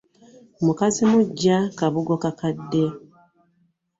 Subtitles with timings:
[0.65, 2.83] Mukazzi muggya kabugo kakadde.